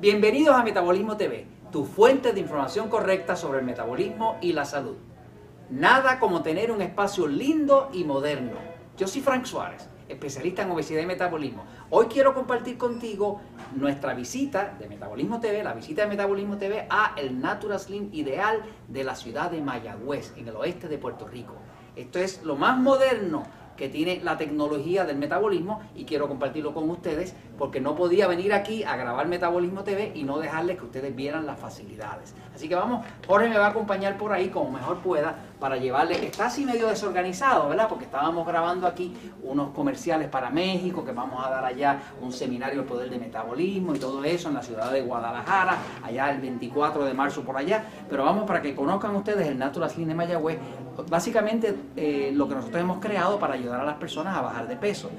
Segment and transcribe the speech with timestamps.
[0.00, 4.96] Bienvenidos a Metabolismo TV, tu fuente de información correcta sobre el metabolismo y la salud.
[5.68, 8.56] Nada como tener un espacio lindo y moderno.
[8.96, 11.64] Yo soy Frank Suárez, especialista en obesidad y metabolismo.
[11.90, 13.42] Hoy quiero compartir contigo
[13.76, 18.62] nuestra visita de Metabolismo TV, la visita de Metabolismo TV a el Natural Slim ideal
[18.88, 21.52] de la ciudad de Mayagüez, en el oeste de Puerto Rico.
[21.94, 23.42] Esto es lo más moderno
[23.80, 28.54] que tiene la tecnología del metabolismo y quiero compartirlo con ustedes porque no podía venir
[28.54, 32.34] aquí a grabar Metabolismo TV y no dejarles que ustedes vieran las facilidades.
[32.54, 36.24] Así que vamos, Jorge me va a acompañar por ahí como mejor pueda para llevarle,
[36.24, 37.86] está así medio desorganizado, ¿verdad?
[37.86, 42.78] Porque estábamos grabando aquí unos comerciales para México, que vamos a dar allá un seminario
[42.78, 47.04] del poder de metabolismo y todo eso en la ciudad de Guadalajara, allá el 24
[47.04, 50.58] de marzo por allá, pero vamos para que conozcan ustedes el Natural Slim de Mayagüez,
[51.10, 54.76] básicamente eh, lo que nosotros hemos creado para ayudar a las personas a bajar de
[54.76, 55.10] peso.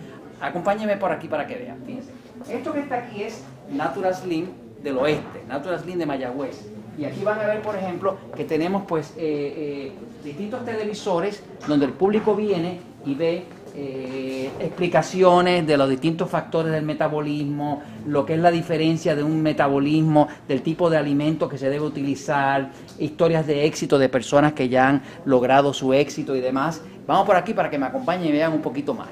[0.41, 2.20] Acompáñenme por aquí para que vean, fíjense.
[2.49, 4.47] Esto que está aquí es Natural Slim
[4.83, 6.69] del oeste, Natural Slim de Mayagüez.
[6.97, 9.91] Y aquí van a ver, por ejemplo, que tenemos pues eh, eh,
[10.23, 16.83] distintos televisores donde el público viene y ve eh, explicaciones de los distintos factores del
[16.83, 21.69] metabolismo, lo que es la diferencia de un metabolismo, del tipo de alimento que se
[21.69, 26.81] debe utilizar, historias de éxito de personas que ya han logrado su éxito y demás.
[27.07, 29.07] Vamos por aquí para que me acompañen y vean un poquito más.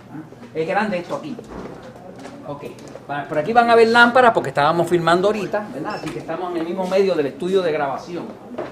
[0.53, 1.35] Es grande esto aquí.
[2.51, 2.63] Ok,
[3.27, 5.93] por aquí van a ver lámparas porque estábamos filmando ahorita, ¿verdad?
[5.93, 8.23] Así que estamos en el mismo medio del estudio de grabación.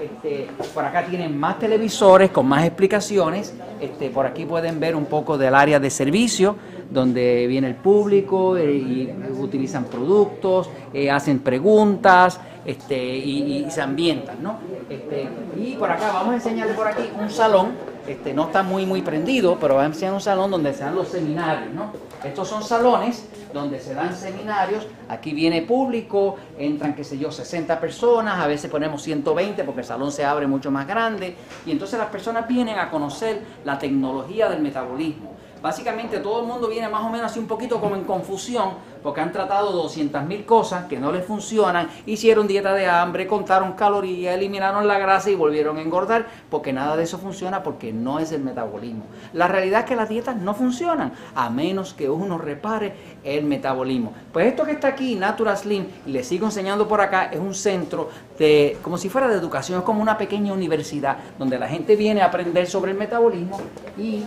[0.02, 3.54] Este, por acá tienen más televisores con más explicaciones.
[3.80, 6.56] Este, por aquí pueden ver un poco del área de servicio,
[6.90, 14.42] donde viene el público eh, y utilizan productos, eh, hacen preguntas este, y, se ambientan,
[14.42, 14.58] ¿no?
[14.90, 17.68] Este, y por acá vamos a enseñarles por aquí un salón
[18.08, 20.94] este, no está muy muy prendido, pero va a enseñar un salón donde se dan
[20.94, 21.92] los seminarios, ¿no?
[22.24, 27.78] Estos son salones donde se dan seminarios, aquí viene público, entran, qué sé yo, 60
[27.78, 31.36] personas, a veces ponemos 120 porque el salón se abre mucho más grande,
[31.66, 35.37] y entonces las personas vienen a conocer la tecnología del metabolismo.
[35.62, 38.70] Básicamente todo el mundo viene más o menos así un poquito como en confusión,
[39.02, 43.72] porque han tratado 200 mil cosas que no les funcionan, hicieron dieta de hambre, contaron
[43.72, 48.18] calorías, eliminaron la grasa y volvieron a engordar, porque nada de eso funciona porque no
[48.18, 49.04] es el metabolismo.
[49.32, 54.12] La realidad es que las dietas no funcionan, a menos que uno repare el metabolismo.
[54.32, 58.10] Pues esto que está aquí, Natural Slim, les sigo enseñando por acá, es un centro
[58.38, 62.22] de, como si fuera de educación, es como una pequeña universidad, donde la gente viene
[62.22, 63.60] a aprender sobre el metabolismo
[63.96, 64.22] y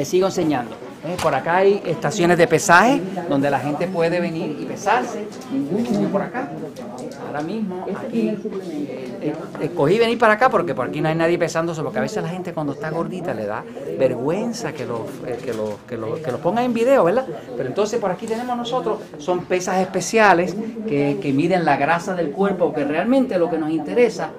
[0.00, 0.74] les sigo enseñando.
[1.04, 1.14] ¿eh?
[1.22, 5.26] Por acá hay estaciones de pesaje donde la gente puede venir y pesarse.
[6.10, 6.48] Por acá.
[7.26, 8.34] Ahora mismo, aquí.
[9.22, 12.22] Eh, escogí venir para acá porque por aquí no hay nadie pesándose, porque a veces
[12.22, 13.62] la gente cuando está gordita le da
[13.98, 17.26] vergüenza que lo, eh, que lo, que lo, que lo pongan en video, ¿verdad?
[17.54, 20.56] Pero entonces por aquí tenemos nosotros, son pesas especiales
[20.88, 24.30] que, que miden la grasa del cuerpo, que realmente lo que nos interesa,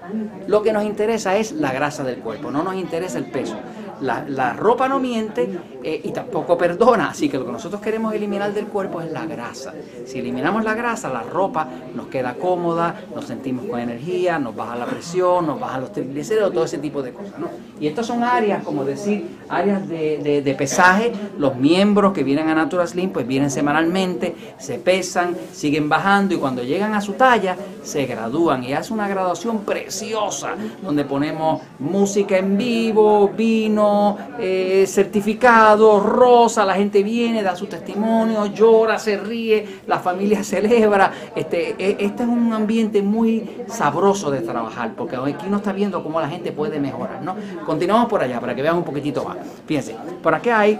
[0.47, 3.57] lo que nos interesa es la grasa del cuerpo, no nos interesa el peso.
[4.01, 5.49] La, ropa no miente
[5.83, 9.25] eh, y tampoco perdona, así que lo que nosotros queremos eliminar del cuerpo es la
[9.25, 9.73] grasa.
[10.05, 14.75] Si eliminamos la grasa, la ropa nos queda cómoda, nos sentimos con energía, nos baja
[14.75, 17.33] la presión, nos baja los triglicéridos, todo ese tipo de cosas.
[17.79, 21.11] Y estas son áreas, como decir, áreas de, de, pesaje.
[21.37, 26.37] Los miembros que vienen a Natural Slim, pues vienen semanalmente, se pesan, siguen bajando y
[26.37, 32.37] cuando llegan a su talla, se gradúan y hace una graduación preciosa, donde ponemos música
[32.37, 33.90] en vivo, vino,
[34.39, 41.11] eh, certificado, rosa, la gente viene, da su testimonio, llora, se ríe, la familia celebra.
[41.35, 46.03] Este, e, este es un ambiente muy sabroso de trabajar, porque aquí no está viendo
[46.03, 47.21] cómo la gente puede mejorar.
[47.21, 47.35] ¿no?
[47.65, 49.37] Continuamos por allá para que vean un poquitito más.
[49.65, 50.79] Fíjense, por aquí hay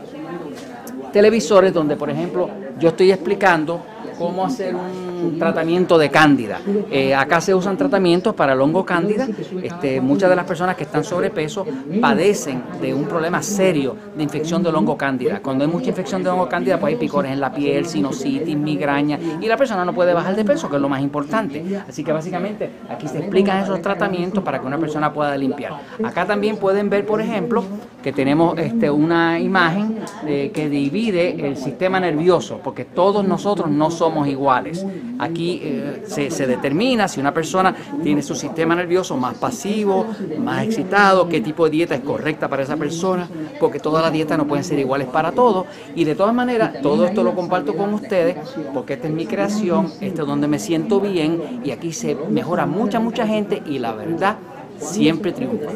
[1.12, 2.50] televisores donde, por ejemplo,
[2.80, 3.82] yo estoy explicando
[4.18, 6.60] cómo hacer un tratamiento de cándida.
[6.90, 9.28] Eh, acá se usan tratamientos para el hongo cándida.
[9.62, 11.66] Este, muchas de las personas que están sobrepeso
[12.00, 15.40] padecen de un problema serio de infección del hongo cándida.
[15.42, 19.20] Cuando hay mucha infección de hongo cándida, pues hay picores en la piel, sinusitis, migraña
[19.40, 21.64] y la persona no puede bajar de peso, que es lo más importante.
[21.88, 25.74] Así que básicamente aquí se explican esos tratamientos para que una persona pueda limpiar.
[26.04, 27.64] Acá también pueden ver, por ejemplo,
[28.02, 33.92] que tenemos este, una imagen eh, que divide el sistema nervioso, porque todos nosotros no
[34.28, 34.86] iguales.
[35.20, 40.06] Aquí eh, se, se, determina si una persona tiene su sistema nervioso más pasivo,
[40.40, 43.28] más excitado, qué tipo de dieta es correcta para esa persona,
[43.60, 45.66] porque todas las dietas no pueden ser iguales para todos.
[45.96, 48.38] Y de todas maneras, todo esto lo comparto con ustedes,
[48.74, 52.66] porque esta es mi creación, esto es donde me siento bien, y aquí se mejora
[52.66, 54.38] mucha, mucha gente, y la verdad
[54.80, 55.72] siempre triunfa.